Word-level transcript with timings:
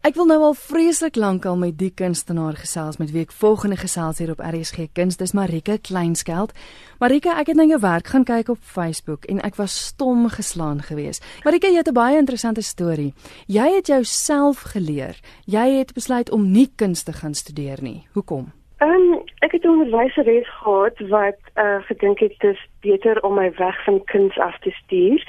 Ek 0.00 0.14
wil 0.16 0.30
nou 0.30 0.38
al 0.40 0.54
vreeslik 0.56 1.18
lank 1.20 1.44
al 1.44 1.58
met 1.60 1.74
die 1.76 1.90
kunstenaar 1.92 2.56
gesels 2.56 2.96
met 2.96 3.10
wie 3.12 3.20
ek 3.20 3.34
volgende 3.36 3.76
gesels 3.76 4.16
hier 4.22 4.30
op 4.32 4.38
RSG 4.40 4.86
Kuns. 4.96 5.18
Dis 5.20 5.34
Marika 5.36 5.74
Kleinskeld. 5.76 6.54
Marika, 7.02 7.34
ek 7.36 7.50
het 7.52 7.58
na 7.58 7.66
jou 7.68 7.76
werk 7.82 8.08
gaan 8.08 8.24
kyk 8.24 8.48
op 8.54 8.62
Facebook 8.64 9.28
en 9.28 9.42
ek 9.44 9.58
was 9.60 9.74
stom 9.90 10.24
geslaan 10.32 10.80
geweest. 10.86 11.20
Marika, 11.44 11.68
jy 11.68 11.82
het 11.84 11.92
'n 11.92 12.00
baie 12.00 12.16
interessante 12.16 12.64
storie. 12.64 13.12
Jy 13.46 13.68
het 13.76 13.86
jouself 13.92 14.72
geleer. 14.72 15.20
Jy 15.44 15.68
het 15.84 15.92
besluit 15.92 16.30
om 16.32 16.50
nie 16.50 16.72
kuns 16.76 17.02
te 17.02 17.12
gaan 17.12 17.34
studeer 17.34 17.82
nie. 17.82 18.06
Hoekom? 18.16 18.52
Ehm 18.80 18.90
um, 18.90 19.22
ek 19.44 19.52
het 19.52 19.64
'n 19.64 19.68
onderwyseres 19.68 20.48
gehad 20.48 20.96
wat 21.08 21.40
uh 21.56 21.84
gedink 21.84 22.18
het 22.18 22.34
dit 22.38 22.56
is 22.56 22.68
beter 22.80 23.22
om 23.22 23.34
my 23.34 23.52
weg 23.56 23.84
van 23.84 24.04
kuns 24.04 24.38
af 24.38 24.58
te 24.58 24.70
stuur. 24.70 25.20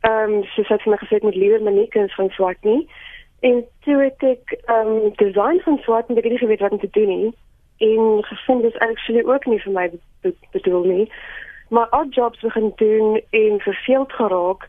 Ehm 0.00 0.32
um, 0.32 0.44
sy 0.44 0.62
het 0.64 0.86
my 0.86 0.96
gesê 0.96 1.20
liewer 1.20 1.62
my 1.62 1.70
nie 1.70 1.88
kuns 1.88 2.14
van 2.14 2.30
swak 2.30 2.56
nie. 2.62 2.88
En 3.40 3.64
toe 3.80 4.02
het 4.02 4.22
ek 4.22 4.58
ehm 4.64 4.86
um, 4.86 5.12
design 5.16 5.60
van 5.64 5.78
swart 5.78 6.08
en 6.08 6.16
ek 6.16 6.22
het 6.22 6.32
nie 6.32 6.42
geweet 6.42 6.60
wat 6.60 6.70
om 6.70 6.78
te 6.78 6.90
doen 6.90 7.08
nie. 7.08 7.34
En 7.78 8.24
gevind 8.24 8.62
dis 8.62 8.78
actually 8.78 9.22
ook 9.24 9.46
nie 9.46 9.60
vir 9.62 9.72
my 9.72 9.90
bedoel 10.50 10.84
nie. 10.84 11.12
Maar 11.68 11.86
odd 11.90 12.14
jobs 12.14 12.40
begin 12.40 12.72
doen 12.76 13.22
en 13.30 13.60
verveeld 13.60 14.12
geraak 14.12 14.66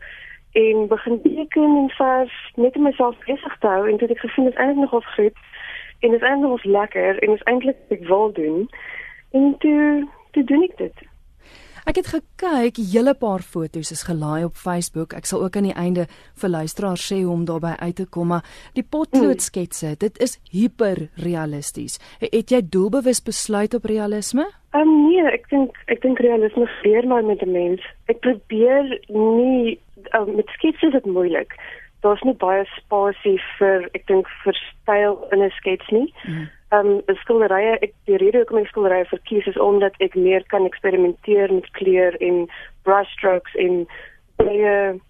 en 0.52 0.86
begin 0.86 1.22
teken 1.22 1.76
en 1.76 1.90
vers 1.90 2.52
net 2.54 2.76
om 2.76 2.82
myself 2.82 3.16
besig 3.24 3.58
te 3.58 3.66
hou 3.66 3.88
en 3.88 3.98
toe 3.98 4.08
ek 4.08 4.18
gevind 4.18 4.46
dit 4.46 4.56
eintlik 4.56 4.84
nogal 4.84 5.02
goed 5.14 5.38
en 6.00 6.10
dit 6.10 6.20
is 6.20 6.26
eintlik 6.26 6.50
nogal 6.50 6.70
lekker 6.70 7.22
en 7.22 7.34
is 7.34 7.42
eintlik 7.42 7.76
ek 7.88 8.06
wil 8.06 8.32
doen. 8.32 8.68
En 9.30 9.54
toe 9.58 10.08
toe 10.30 10.44
doen 10.44 10.62
ek 10.62 10.76
dit. 10.76 11.09
Ek 11.88 11.96
het 11.96 12.10
gekyk, 12.12 12.76
hele 12.92 13.14
paar 13.16 13.40
foto's 13.40 13.90
is 13.94 14.02
gelaai 14.04 14.44
op 14.44 14.56
Facebook. 14.58 15.14
Ek 15.16 15.28
sal 15.28 15.42
ook 15.44 15.56
aan 15.56 15.70
die 15.70 15.76
einde 15.76 16.06
vir 16.42 16.52
luisteraars 16.52 17.06
sê 17.08 17.22
hoe 17.22 17.32
om 17.32 17.46
daarby 17.48 17.72
uit 17.80 17.96
te 17.96 18.06
kom, 18.06 18.28
maar 18.34 18.44
die 18.76 18.84
potloodsketse, 18.84 19.94
dit 19.98 20.20
is 20.20 20.36
hiperrealisties. 20.52 21.98
Het 22.20 22.52
jy 22.52 22.60
doelbewus 22.68 23.22
besluit 23.24 23.74
op 23.74 23.88
realisme? 23.88 24.46
Um, 24.76 24.92
nee, 25.08 25.24
ek 25.32 25.48
dink 25.50 25.76
ek 25.90 26.04
dink 26.04 26.20
realisme 26.22 26.68
leer 26.84 27.08
my 27.08 27.22
met 27.22 27.42
'n 27.42 27.52
mens. 27.52 27.82
Ek 28.06 28.20
probeer 28.20 29.00
nie 29.08 29.80
um, 30.14 30.36
met 30.36 30.48
sketse 30.58 30.86
is 30.86 30.92
dit 30.92 31.06
moeilik. 31.06 31.56
Daar's 32.02 32.22
nie 32.22 32.36
baie 32.36 32.64
spasie 32.76 33.40
vir 33.58 33.88
ek 33.94 34.06
dink 34.06 34.28
vir 34.44 34.54
styl 34.54 35.18
in 35.32 35.42
'n 35.42 35.50
skets 35.58 35.88
nie. 35.90 36.12
Mm 36.28 36.48
um, 36.70 37.00
skilderye 37.22 37.76
ek 37.80 37.94
die 38.10 38.18
rede 38.22 38.42
hoekom 38.42 38.62
ek 38.62 38.70
skilderye 38.72 39.06
verkies 39.10 39.46
is 39.46 39.58
omdat 39.60 39.94
ek 40.00 40.14
meer 40.14 40.44
kan 40.52 40.66
eksperimenteer 40.68 41.52
met 41.52 41.70
kleur 41.78 42.16
en 42.20 42.46
brush 42.88 43.12
strokes 43.18 43.54
en 43.54 43.86
baie 44.40 45.00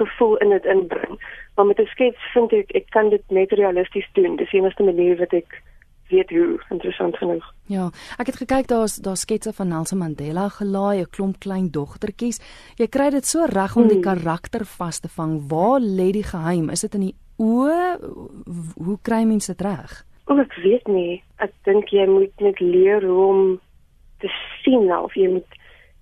gevoel 0.00 0.36
in 0.36 0.54
dit 0.56 0.64
inbring. 0.64 1.18
Maar 1.56 1.66
met 1.66 1.80
'n 1.80 1.90
skets 1.94 2.32
vind 2.32 2.52
ek 2.52 2.70
ek 2.74 2.86
kan 2.90 3.10
dit 3.10 3.24
net 3.28 3.52
realisties 3.52 4.08
doen. 4.12 4.36
Dis 4.36 4.50
die 4.50 4.60
enigste 4.60 4.82
manier 4.82 5.16
wat 5.18 5.32
ek 5.32 5.62
weet 6.08 6.30
hoe 6.30 6.60
interessant 6.70 7.16
genoeg. 7.16 7.44
Ja, 7.66 7.90
ek 8.18 8.26
het 8.26 8.36
gekyk 8.36 8.66
daar's 8.66 8.96
daar 8.96 9.16
sketse 9.16 9.52
van 9.52 9.68
Nelson 9.68 9.98
Mandela 9.98 10.48
gelaai, 10.48 11.00
'n 11.00 11.10
klomp 11.10 11.38
klein 11.38 11.70
dogtertjies. 11.70 12.40
Jy 12.76 12.86
kry 12.86 13.10
dit 13.10 13.26
so 13.26 13.44
reg 13.44 13.76
om 13.76 13.88
die 13.88 14.02
hmm. 14.02 14.08
karakter 14.10 14.64
vas 14.64 15.00
te 15.00 15.08
vang. 15.08 15.48
Waar 15.48 15.80
lê 15.80 16.10
die 16.12 16.24
geheim? 16.24 16.70
Is 16.70 16.80
dit 16.80 16.94
in 16.94 17.00
die 17.00 17.14
oë? 17.38 17.98
Hoe 18.84 18.98
kry 19.02 19.24
mense 19.24 19.54
dit 19.54 19.66
reg? 19.66 20.04
O, 20.30 20.36
ek 20.38 20.54
weet 20.62 20.86
nie. 20.86 21.22
Ek 21.42 21.50
dink 21.66 21.90
jy 21.90 22.04
moet 22.06 22.44
net 22.44 22.60
leer 22.62 23.02
hoe 23.02 23.22
om 23.26 23.40
te 24.22 24.28
sien 24.62 24.86
of 24.94 25.16
jy 25.18 25.26
moet 25.32 25.56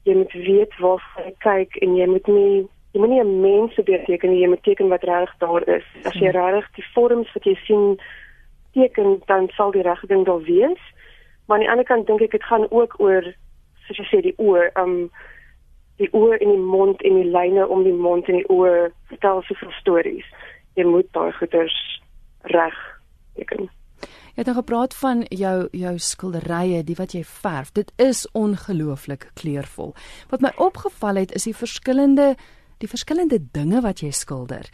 jy 0.05 0.17
moet 0.19 0.33
weet 0.33 0.75
waar 0.81 1.05
jy 1.17 1.33
kyk 1.45 1.79
en 1.85 1.95
jy 1.97 2.07
moet 2.09 2.29
nie 2.29 2.67
jy 2.93 3.01
moet 3.01 3.13
nie 3.13 3.21
'n 3.23 3.41
mens 3.41 3.75
beteken 3.75 4.31
nie, 4.31 4.41
jy 4.41 4.49
moet 4.49 4.63
teken 4.63 4.89
wat 4.89 5.05
reg 5.05 5.33
daar 5.39 5.65
is. 5.69 5.85
As 6.05 6.15
jy 6.15 6.31
reg 6.33 6.69
die 6.77 6.85
vorms 6.95 7.33
wat 7.33 7.45
jy 7.45 7.55
sien 7.65 8.01
teken, 8.73 9.23
dan 9.27 9.49
sal 9.57 9.71
die 9.71 9.83
regte 9.83 10.07
ding 10.07 10.25
daar 10.25 10.43
wees. 10.43 10.83
Maar 11.47 11.57
aan 11.57 11.65
die 11.65 11.71
ander 11.71 11.85
kant 11.85 12.07
dink 12.07 12.21
ek 12.21 12.31
dit 12.31 12.45
gaan 12.45 12.71
ook 12.71 13.01
oor 13.01 13.25
soos 13.87 13.97
jy 13.97 14.07
sê 14.13 14.21
die 14.23 14.37
oor, 14.37 14.71
um 14.77 15.11
die 15.97 16.13
oor 16.13 16.37
en 16.37 16.49
die 16.49 16.67
mond 16.75 17.03
en 17.03 17.15
die 17.15 17.31
lyne 17.31 17.69
om 17.69 17.83
die 17.83 17.97
mond 17.97 18.29
en 18.29 18.35
die 18.35 18.49
oor 18.49 18.93
vertel 19.09 19.43
soveel 19.43 19.73
stories. 19.81 20.29
Jy 20.75 20.85
moet 20.85 21.13
daai 21.13 21.33
goeders 21.33 22.01
reg 22.43 22.77
teken. 23.35 23.69
Jy 24.39 24.45
het 24.45 24.53
nou 24.53 24.61
gepraat 24.61 24.95
van 24.95 25.23
jou 25.35 25.69
jou 25.75 25.93
skilderye, 25.99 26.85
die 26.87 26.95
wat 26.95 27.11
jy 27.11 27.25
verf. 27.27 27.73
Dit 27.75 27.89
is 27.99 28.21
ongelooflik 28.39 29.25
kleurvol. 29.35 29.97
Wat 30.31 30.45
my 30.45 30.53
opgeval 30.63 31.19
het 31.19 31.33
is 31.35 31.49
die 31.49 31.55
verskillende 31.59 32.37
die 32.79 32.87
verskillende 32.87 33.41
dinge 33.51 33.81
wat 33.83 33.99
jy 33.99 34.13
skilder. 34.15 34.69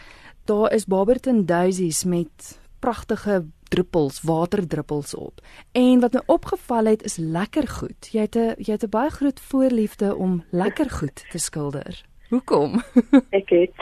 Daar 0.45 0.69
is 0.77 0.85
Barberton 0.85 1.47
daisies 1.49 2.03
met 2.05 2.59
pragtige 2.85 3.47
druppels, 3.73 4.21
waterdruppels 4.21 5.15
op. 5.17 5.41
En 5.73 6.01
wat 6.01 6.13
my 6.13 6.21
opgeval 6.27 6.93
het 6.93 7.03
is 7.09 7.17
lekker 7.17 7.69
goed. 7.69 8.11
Jy 8.13 8.21
het 8.21 8.37
'n 8.37 8.61
jy 8.61 8.73
het 8.77 8.85
'n 8.85 8.91
baie 8.91 9.11
groot 9.11 9.41
voorliefde 9.41 10.15
om 10.17 10.45
lekker 10.51 10.91
goed 10.91 11.25
te 11.31 11.39
skilder. 11.39 12.05
Hoekom? 12.29 12.83
Ek 13.41 13.49
het. 13.49 13.73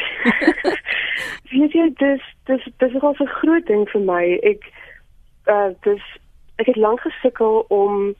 Weet 1.51 1.73
jy 1.73 1.91
dis 1.99 2.23
dis 2.47 2.71
dis 2.79 2.95
is 2.95 3.03
'n 3.03 3.35
groot 3.43 3.67
ding 3.67 3.89
vir 3.89 4.01
my. 4.01 4.39
Ek 4.43 4.63
uh 5.47 5.71
dus 5.81 6.03
ek 6.57 6.67
het 6.67 6.77
lank 6.77 7.01
gesukkel 7.01 7.65
om 7.69 8.15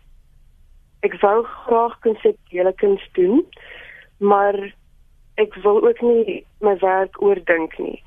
ek 1.01 1.19
wou 1.21 1.43
graag 1.45 1.99
konseptuele 2.01 2.73
kuns 2.73 3.03
doen, 3.13 3.43
maar 4.19 4.57
ek 5.35 5.55
wil 5.55 5.83
ook 5.83 6.01
nie 6.01 6.45
my 6.61 6.77
werk 6.79 7.23
oordink 7.23 7.79
nie. 7.79 8.03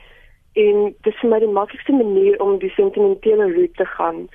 En 0.56 0.96
dis 1.04 1.18
vir 1.20 1.30
my 1.30 1.40
die 1.40 1.52
maklikste 1.52 1.92
manier 1.92 2.40
om 2.44 2.60
die 2.60 2.72
sentimentele 2.76 3.52
roete 3.54 3.84
te 3.84 3.86
gaan 3.86 4.28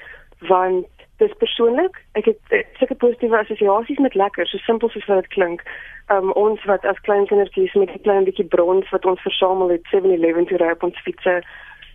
want 0.49 0.89
dis 1.21 1.33
persoonlik. 1.37 1.97
Ek 2.17 2.25
het 2.25 2.67
sulke 2.79 2.97
positiewe 2.97 3.39
assosiasies 3.39 4.01
met 4.01 4.15
lekker, 4.17 4.47
so 4.49 4.59
simpel 4.65 4.89
soos 4.89 5.07
wat 5.09 5.25
dit 5.25 5.33
klink. 5.37 5.65
Um 6.13 6.33
ons 6.33 6.65
wat 6.69 6.85
as 6.89 7.01
klein 7.09 7.27
kindertjies 7.29 7.75
met 7.75 7.93
'n 7.93 8.05
klein 8.07 8.25
bietjie 8.25 8.49
brons 8.55 8.89
wat 8.91 9.05
ons 9.05 9.21
versamel 9.21 9.69
het 9.69 9.85
7-Eleven 9.93 10.47
toe 10.47 10.59
ry 10.59 10.71
op 10.71 10.83
ons 10.83 11.03
fietsse 11.05 11.43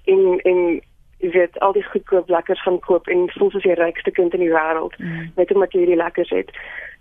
en 0.06 0.40
en 0.52 0.82
jy 1.26 1.32
weet 1.34 1.60
al 1.66 1.74
die 1.74 1.84
goedkoop 1.84 2.30
lekkers 2.30 2.62
gaan 2.62 2.80
koop 2.86 3.08
en 3.10 3.30
voel 3.34 3.52
soos 3.52 3.66
die 3.66 3.78
rykste 3.80 4.12
kind 4.14 4.34
in 4.38 4.44
die 4.46 4.54
wêreld 4.54 4.98
mm. 5.02 5.32
net 5.40 5.54
omdat 5.54 5.74
jy 5.74 5.84
hierdie 5.84 6.02
lekkers 6.02 6.34
het. 6.34 6.52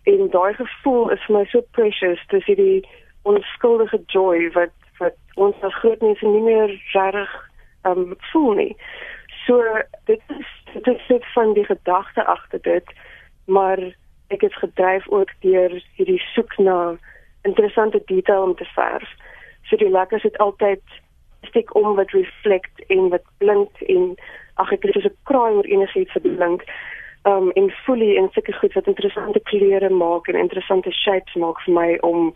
En 0.09 0.29
daai 0.33 0.55
gevoel 0.57 1.11
is 1.15 1.25
vir 1.27 1.37
my 1.37 1.45
so 1.53 1.65
precious, 1.77 2.23
dis 2.33 2.47
hierdie 2.49 2.85
onskuldige 3.29 4.01
joy 4.13 4.49
wat 4.57 4.73
wat 5.01 5.17
ons 5.43 5.67
as 5.67 5.75
groot 5.83 6.03
mense 6.05 6.27
nie 6.27 6.45
meer 6.45 6.73
reg 6.95 7.33
um 7.91 8.15
voel 8.31 8.55
nie. 8.61 8.73
So 9.47 9.61
dit 10.11 10.23
is 10.39 10.53
dit 10.73 10.87
is 10.95 11.09
net 11.09 11.27
van 11.35 11.53
die 11.55 11.67
gedagte 11.67 12.25
agter 12.25 12.63
dit, 12.63 12.95
maar 13.47 13.81
ek 14.33 14.47
het 14.47 14.55
gedryf 14.63 15.09
ook 15.09 15.33
deur 15.45 15.75
hierdie 15.99 16.23
soek 16.33 16.57
na 16.59 16.97
interessante 17.43 18.01
detail 18.07 18.43
om 18.43 18.55
te 18.57 18.69
verf. 18.75 19.09
So 19.69 19.77
die 19.77 19.91
lekkers 19.91 20.23
het 20.23 20.39
altyd 20.39 20.83
steek 21.55 21.75
om 21.75 21.95
wat 21.95 22.11
reflect 22.11 22.87
en 22.87 23.09
wat 23.09 23.23
blink 23.39 23.71
en 23.87 24.15
ag 24.55 24.73
ek 24.75 24.83
het 24.83 24.95
so 24.95 25.09
'n 25.09 25.17
kraai 25.31 25.53
oor 25.55 25.69
enigiets 25.71 26.15
wat 26.15 26.37
blink. 26.37 26.63
Um 27.25 27.51
en 27.51 27.71
fully 27.71 28.17
in 28.17 28.29
sulke 28.33 28.53
goed 28.53 28.73
wat 28.73 28.87
interessante 28.87 29.41
kleure 29.41 29.91
maak 29.91 30.29
en 30.29 30.35
interessante 30.35 30.91
shapes 30.91 31.35
maak 31.35 31.61
vir 31.65 31.75
my 31.75 31.99
om 32.01 32.35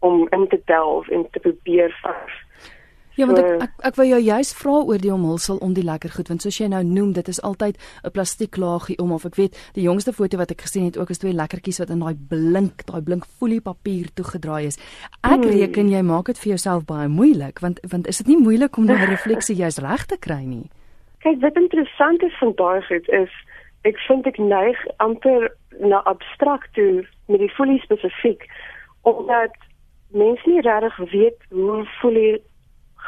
om 0.00 0.28
in 0.30 0.46
te 0.48 0.60
delf 0.64 1.08
en 1.08 1.26
te 1.30 1.40
probeer 1.40 1.90
vas. 2.02 2.34
Ja, 3.18 3.26
want 3.26 3.40
ek 3.42 3.62
ek, 3.64 3.72
ek 3.88 3.96
wil 3.98 4.06
jou 4.12 4.18
juist 4.22 4.54
vra 4.54 4.74
oor 4.86 5.00
die 5.02 5.10
omhulsel 5.10 5.58
om 5.64 5.72
die 5.74 5.82
lekker 5.82 6.12
goed 6.14 6.28
want 6.30 6.44
soos 6.44 6.60
jy 6.60 6.68
nou 6.70 6.84
noem, 6.86 7.10
dit 7.16 7.28
is 7.28 7.40
altyd 7.42 7.74
'n 8.06 8.12
plastieklaagie 8.14 8.98
om 9.02 9.12
of 9.12 9.24
ek 9.26 9.34
weet, 9.34 9.58
die 9.74 9.82
jongste 9.82 10.12
foto 10.12 10.38
wat 10.38 10.52
ek 10.54 10.62
gesien 10.62 10.84
het 10.84 10.98
ook 10.98 11.10
is 11.10 11.18
twee 11.18 11.34
lekkertjies 11.34 11.80
wat 11.82 11.90
in 11.90 11.98
daai 11.98 12.14
blink, 12.14 12.86
daai 12.86 13.02
blink 13.02 13.26
folie 13.26 13.60
papier 13.60 14.06
toegedraai 14.14 14.66
is. 14.66 14.78
Ek 15.26 15.42
hmm. 15.42 15.50
reken 15.50 15.90
jy 15.90 16.02
maak 16.02 16.26
dit 16.26 16.38
vir 16.38 16.50
jouself 16.54 16.86
baie 16.86 17.08
moeilik 17.08 17.58
want 17.60 17.80
want 17.90 18.06
is 18.06 18.18
dit 18.18 18.26
nie 18.28 18.38
moeilik 18.38 18.76
om 18.78 18.86
daai 18.86 19.06
refleksie 19.10 19.56
juist 19.62 19.78
reg 19.78 20.06
te 20.06 20.16
kry 20.16 20.44
nie? 20.44 20.70
Kyk, 21.18 21.40
wat 21.42 21.56
interessant 21.56 22.22
is 22.22 22.38
van 22.38 22.54
daai 22.54 22.82
goed 22.86 23.08
is 23.08 23.30
ek 23.82 23.98
vind 24.06 24.26
ek 24.26 24.38
neig 24.38 24.78
amper 24.98 25.50
na 25.80 26.02
abstrakt 26.06 26.70
toe 26.74 27.02
met 27.26 27.40
die 27.40 27.54
folie 27.58 27.80
spesifiek 27.82 28.46
omdat 29.02 29.54
mense 30.10 30.46
nie 30.46 30.60
regtig 30.60 30.96
weet 31.10 31.42
hoe 31.50 31.84
folie 32.00 32.38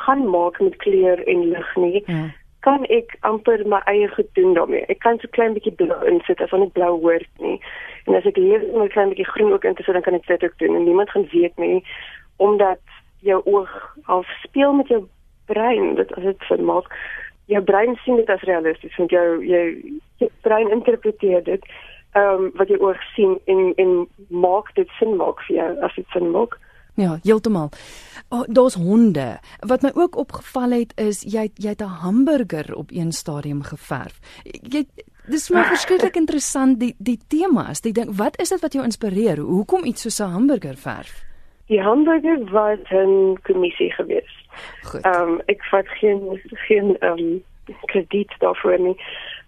gaan 0.05 0.29
maak 0.31 0.61
met 0.61 0.77
kleur 0.77 1.27
en 1.29 1.49
lig 1.49 1.77
nie. 1.77 2.03
Ja. 2.07 2.29
Kan 2.61 2.85
ek 2.93 3.17
amper 3.25 3.63
my 3.67 3.81
eie 3.89 4.09
gedoen 4.09 4.55
daarmee. 4.55 4.85
Ek 4.93 5.01
kan 5.01 5.19
so 5.19 5.29
klein 5.37 5.55
bietjie 5.57 5.73
blou 5.73 6.01
insit 6.09 6.41
as 6.45 6.53
net 6.53 6.73
blou 6.77 6.93
hoort 7.01 7.45
nie. 7.45 7.57
En 8.07 8.19
as 8.19 8.27
ek 8.29 8.37
hier 8.37 8.61
net 8.61 8.91
'n 8.91 8.95
klein 8.97 9.13
bietjie 9.13 9.31
groen 9.33 9.53
ook 9.53 9.65
insit, 9.65 9.93
dan 9.93 10.03
kan 10.03 10.15
ek 10.15 10.27
dit 10.27 10.45
ook 10.45 10.59
doen 10.59 10.77
en 10.77 10.85
niemand 10.85 11.11
gaan 11.11 11.29
weet 11.33 11.57
nie 11.57 11.85
omdat 12.37 12.81
jou 13.21 13.41
oog 13.45 13.97
al 14.05 14.25
speel 14.43 14.73
met 14.73 14.89
jou 14.89 15.05
brein, 15.47 15.95
dit 15.95 16.13
as 16.17 16.23
dit 16.23 16.45
vir 16.49 16.63
maak. 16.65 16.89
Jou 17.45 17.63
brein 17.63 17.97
sien 18.05 18.17
dit 18.17 18.31
as 18.31 18.43
realisties 18.49 18.97
want 18.97 19.11
jou 19.11 19.45
jou 19.45 19.65
jou 20.21 20.31
brein 20.41 20.71
interpreteer 20.71 21.45
dit 21.45 21.65
ehm 22.13 22.45
um, 22.45 22.51
wat 22.59 22.69
jy 22.69 22.79
oog 22.83 23.03
sien 23.15 23.37
en 23.45 23.73
en 23.77 23.93
maak 24.29 24.75
dit 24.75 24.89
sin 24.99 25.17
maak 25.17 25.43
vir 25.47 25.57
jou 25.57 25.71
as 25.87 25.95
dit 25.95 26.07
sin 26.17 26.31
maak. 26.31 26.59
Ja, 26.95 27.19
heeltemal. 27.23 27.69
Oh, 28.31 28.45
daar's 28.47 28.75
honde. 28.75 29.39
Wat 29.59 29.83
my 29.83 29.91
ook 29.95 30.17
opgeval 30.17 30.71
het 30.71 30.93
is 30.95 31.23
jy 31.27 31.49
jy 31.55 31.69
het 31.69 31.83
'n 31.83 31.99
hamburger 32.03 32.75
op 32.75 32.91
een 32.91 33.13
stadium 33.13 33.63
geverf. 33.63 34.21
Jy 34.45 34.87
dis 35.27 35.49
maar 35.51 35.67
verskriklik 35.67 36.15
interessant 36.15 36.81
die 36.81 36.95
die 36.99 37.19
temas. 37.29 37.81
Die 37.81 37.93
ding, 37.93 38.17
wat 38.17 38.39
is 38.39 38.49
dit 38.49 38.61
wat 38.61 38.73
jou 38.73 38.85
inspireer? 38.85 39.39
Hoekom 39.39 39.85
iets 39.85 40.03
soos 40.03 40.21
'n 40.21 40.33
hamburger 40.33 40.77
verf? 40.77 41.25
Die 41.67 41.83
hamburger 41.83 42.51
was 42.51 42.79
'n 42.91 43.39
kommissie 43.43 43.93
geweest. 43.93 44.39
Goed. 44.83 45.05
Ehm 45.05 45.29
um, 45.29 45.41
ek 45.47 45.65
vat 45.65 45.89
geen 45.89 46.41
geen 46.51 46.99
ehm 46.99 47.19
um, 47.19 47.43
krediet 47.85 48.33
daarvoor 48.39 48.81
nie. 48.81 48.97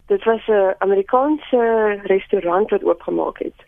Dit 0.07 0.25
was 0.25 0.47
'n 0.47 0.75
Amerikaanse 0.79 2.01
restaurant 2.03 2.71
wat 2.71 2.85
oopgemaak 2.85 3.39
het 3.39 3.59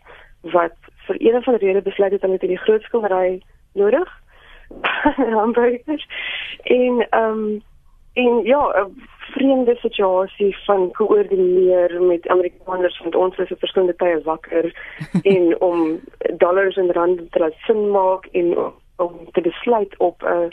wat 0.41 0.75
vir 1.07 1.15
een 1.19 1.43
van 1.43 1.57
die 1.57 1.67
redes 1.67 1.83
besluit 1.83 2.11
het 2.11 2.23
om 2.23 2.31
dit 2.31 2.41
in 2.41 2.53
die 2.53 2.63
groot 2.65 2.81
skildery 2.81 3.41
nodig. 3.73 4.23
hamburgers 5.39 6.07
en 6.63 7.07
ehm 7.09 7.31
um, 7.31 7.63
en 8.15 8.41
ja, 8.43 8.85
'n 8.85 9.07
vreemde 9.19 9.75
situasie 9.75 10.57
van 10.57 10.91
koördineer 10.91 12.01
met 12.01 12.27
Amerikaners 12.27 12.99
want 12.99 13.15
ons 13.15 13.37
is 13.37 13.51
op 13.51 13.59
verskillende 13.59 13.95
tye 13.95 14.21
wakker 14.23 14.65
en 15.35 15.61
om 15.61 15.99
dollars 16.37 16.75
en 16.75 16.91
rande 16.91 17.29
te 17.29 17.39
laat 17.39 17.53
sin 17.57 17.91
maak 17.91 18.25
en 18.31 18.57
om, 18.95 19.13
te 19.31 19.41
besluit 19.41 19.97
op 19.97 20.23
'n 20.23 20.51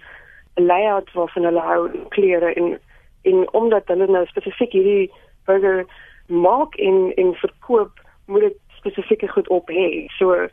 layout 0.55 1.13
waarvan 1.13 1.45
hulle 1.45 1.61
hou 1.61 1.91
klere 2.09 2.55
en 2.55 2.79
en 3.23 3.53
omdat 3.53 3.87
hulle 3.87 4.07
nou 4.07 4.27
spesifiek 4.27 4.73
hierdie 4.73 5.13
burger 5.45 5.87
maak 6.27 6.75
en 6.75 7.13
en 7.15 7.35
verkoop 7.35 8.01
moet 8.27 8.41
dit 8.41 8.59
spesifieke 8.69 9.29
goed 9.29 9.49
op 9.49 9.71
hê. 9.71 10.07
So 10.07 10.49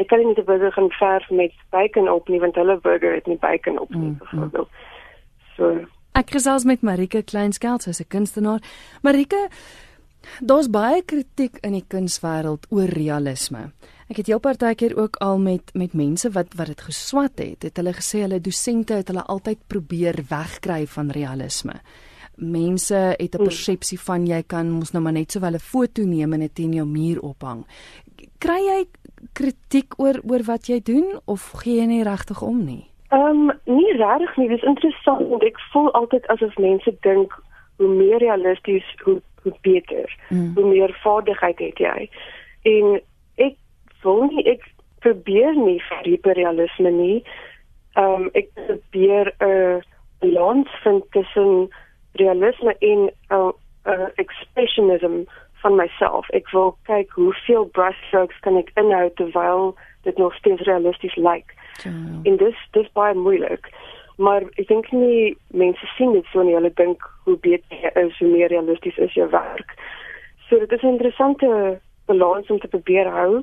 ek 0.00 0.08
kan 0.08 0.18
nie 0.18 0.34
'n 0.34 0.44
burger 0.44 0.72
gaan 0.72 0.90
verf 0.90 1.30
met 1.30 1.52
bacon 1.70 2.08
op 2.08 2.28
nie 2.28 2.40
want 2.40 2.54
hulle 2.54 2.80
burger 2.80 3.14
het 3.14 3.26
nie 3.26 3.38
bacon 3.38 3.78
op 3.78 3.90
nie 3.94 4.16
byvoorbeeld. 4.18 4.68
Mm, 4.68 4.76
mm. 4.76 5.56
So 5.56 5.86
ek 6.12 6.30
gesels 6.30 6.64
met 6.64 6.82
Marike 6.82 7.22
Kleinskeld, 7.22 7.82
sy's 7.82 8.00
'n 8.00 8.08
kunstenaar. 8.08 8.60
Marike, 9.02 9.48
daar's 10.40 10.70
baie 10.70 11.02
kritiek 11.02 11.58
in 11.62 11.72
die 11.72 11.84
kunswêreld 11.88 12.66
oor 12.70 12.88
realisme. 12.88 13.72
Ek 14.10 14.16
het 14.16 14.26
jou 14.26 14.40
partykeer 14.42 14.96
ook 14.98 15.16
al 15.22 15.38
met 15.38 15.70
met 15.74 15.92
mense 15.94 16.30
wat 16.30 16.54
wat 16.58 16.66
dit 16.66 16.80
geswat 16.80 17.38
het, 17.38 17.62
het 17.62 17.76
hulle 17.76 17.92
gesê 17.92 18.24
hulle 18.24 18.40
dosente 18.40 18.94
het 18.94 19.08
hulle 19.08 19.22
altyd 19.22 19.58
probeer 19.66 20.24
wegkry 20.28 20.86
van 20.86 21.10
realisme. 21.10 21.80
Mense 22.36 23.14
het 23.18 23.34
'n 23.34 23.38
mm. 23.38 23.44
persepsie 23.44 24.00
van 24.00 24.26
jy 24.26 24.42
kan 24.42 24.70
mos 24.70 24.90
nou 24.92 25.02
maar 25.02 25.12
net 25.12 25.32
sowel 25.32 25.54
'n 25.54 25.58
foto 25.58 26.02
neem 26.02 26.32
en 26.32 26.40
dit 26.40 26.58
in 26.58 26.72
jou 26.72 26.86
muur 26.86 27.20
ophang. 27.20 27.66
Kry 28.38 28.60
jy 28.66 28.86
kritiek 29.32 29.94
oor 29.98 30.20
oor 30.30 30.44
wat 30.46 30.66
jy 30.66 30.80
doen 30.84 31.20
of 31.24 31.52
gee 31.62 31.80
jy 31.80 31.86
nie 31.86 32.04
regtig 32.04 32.42
om 32.42 32.64
nie? 32.64 32.84
Ehm 33.10 33.50
um, 33.50 33.52
nie 33.64 33.92
regtig 33.96 34.36
nie, 34.36 34.48
dit 34.48 34.58
is 34.58 34.68
interessant 34.68 35.28
want 35.28 35.44
ek 35.44 35.58
voel 35.72 35.90
altyd 35.98 36.26
asof 36.26 36.56
mense 36.58 36.94
dink 37.06 37.34
hoe 37.76 37.88
meer 37.88 38.18
realisties 38.18 38.86
hoe 39.04 39.20
hoe 39.42 39.54
beter. 39.60 40.16
Mm. 40.28 40.52
Hoe 40.54 40.66
meer 40.68 40.92
vaardigheid 41.02 41.58
het 41.58 41.78
jy. 41.78 42.10
En 42.68 43.00
ek 43.36 43.56
voel 44.02 44.26
nie 44.28 44.44
ek 44.52 44.66
probeer 45.00 45.56
nie 45.56 45.78
vir 45.88 46.04
hiperrealisme 46.12 46.90
nie. 46.90 47.22
Ehm 47.96 48.26
um, 48.26 48.28
ek 48.32 48.52
probeer 48.54 49.32
'n 49.38 49.48
uh, 49.48 49.80
balans 50.20 50.68
vind 50.82 51.04
tussen 51.10 51.68
realisme 52.12 52.76
en 52.78 53.10
uh, 53.28 53.52
uh, 53.86 54.08
expressionism 54.14 55.24
van 55.60 55.76
myself. 55.76 56.28
Ek 56.36 56.50
wil 56.50 56.76
kyk 56.88 57.12
hoeveel 57.18 57.64
brushstrokes 57.76 58.38
kan 58.40 58.56
ek 58.56 58.70
inhou 58.80 59.10
terwyl 59.20 59.74
dit 60.02 60.18
nog 60.18 60.34
steeds 60.34 60.62
realisties 60.68 61.16
lyk. 61.16 61.54
Ja. 61.84 61.92
En 62.22 62.36
dis 62.36 62.58
dis 62.76 62.92
baie 62.92 63.14
moeilik. 63.14 63.68
Maar 64.20 64.44
ek 64.60 64.68
dink 64.68 64.90
nie 64.92 65.36
mense 65.46 65.86
sien 65.96 66.12
dit 66.12 66.26
so 66.32 66.42
nie. 66.44 66.56
Hulle 66.56 66.72
dink 66.76 67.04
hoe 67.24 67.36
beter 67.40 67.76
jy 67.82 67.92
is, 68.04 68.18
hoe 68.18 68.28
meer 68.28 68.52
realisties 68.52 68.98
is 68.98 69.14
jou 69.16 69.28
werk. 69.32 69.76
So 70.48 70.58
dit 70.58 70.72
is 70.72 70.82
'n 70.82 70.96
interessante 70.96 71.80
balans 72.06 72.50
om 72.50 72.58
te 72.58 72.68
probeer 72.68 73.08
hou. 73.08 73.42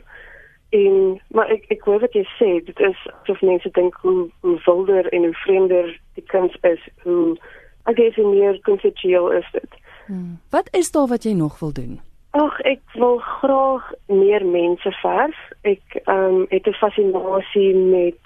En 0.70 1.22
maar 1.28 1.50
ek 1.50 1.66
ek 1.70 1.82
hoor 1.82 2.00
wat 2.00 2.14
jy 2.14 2.26
sê, 2.38 2.66
dit 2.66 2.80
is 2.80 3.08
asof 3.22 3.42
mense 3.42 3.70
dink 3.72 3.96
hoe 4.02 4.30
hoe 4.42 4.60
wilder 4.66 5.08
en 5.14 5.24
hoe 5.24 5.34
vreemder 5.34 6.00
die 6.14 6.24
kuns 6.24 6.58
is, 6.62 6.82
hoe 7.04 7.38
ek 7.86 7.96
dink 7.96 8.18
meer 8.18 8.60
konseptueel 8.62 9.32
is 9.32 9.48
dit. 9.52 9.72
Hmm. 10.08 10.40
Wat 10.50 10.68
is 10.72 10.92
daar 10.92 11.08
wat 11.08 11.24
jy 11.24 11.34
nog 11.34 11.60
wil 11.60 11.74
doen? 11.74 12.00
Ag, 12.38 12.60
ek 12.70 12.84
wil 12.94 13.16
graag 13.18 13.86
meer 14.06 14.44
mense 14.46 14.92
verf. 15.02 15.38
Ek 15.66 15.96
ehm 16.04 16.36
um, 16.36 16.46
het 16.52 16.68
'n 16.70 16.80
fascinasie 16.82 17.74
met 17.76 18.22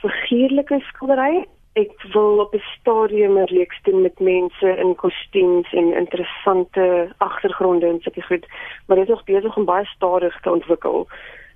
figuurlike 0.00 0.80
skildery. 0.88 1.46
Ek 1.72 1.94
wil 2.12 2.40
op 2.44 2.52
'n 2.54 2.64
stadium 2.74 3.38
'n 3.38 3.48
reeks 3.56 3.78
doen 3.82 4.02
met 4.02 4.20
mense 4.20 4.68
in 4.84 4.94
kostuums 4.94 5.72
en 5.72 5.96
interessante 6.02 7.14
agtergronde 7.18 7.86
en 7.86 8.00
sulke 8.00 8.22
goed, 8.22 8.46
maar 8.86 8.96
dit 8.96 9.08
is 9.08 9.14
nog 9.14 9.24
besig 9.24 9.56
om 9.56 9.64
baie 9.64 9.86
stadig 9.86 10.40
te 10.40 10.50
ontwikkel. 10.50 11.06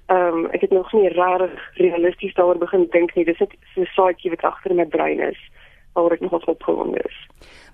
Ehm 0.06 0.38
um, 0.38 0.47
ek 0.47 0.61
het 0.61 0.70
nog 0.70 0.93
nie 0.93 1.08
regtig 1.08 1.70
realisties 1.75 2.35
daaroor 2.35 2.58
begin 2.58 2.87
dink 2.91 3.14
nie. 3.14 3.25
Dis 3.25 3.38
net 3.38 3.52
so 3.75 3.81
'n 3.81 3.94
saadjie 3.97 4.31
wat 4.31 4.43
agter 4.43 4.75
my 4.75 4.87
brein 4.87 5.20
is 5.20 5.41
waaroor 5.93 6.13
ek 6.13 6.21
nog 6.21 6.47
opgewonde 6.47 7.01
is. 7.05 7.17